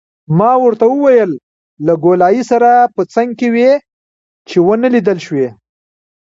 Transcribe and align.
ما 0.37 0.51
ورته 0.63 0.85
وویل: 0.89 1.31
له 1.85 1.93
ګولایي 2.03 2.43
سره 2.51 2.69
په 2.95 3.01
څنګ 3.13 3.29
کې 3.39 3.47
وې، 3.53 3.71
چې 4.49 4.57
ونه 4.65 4.87
لیدل 4.95 5.17
شوې. 5.25 5.47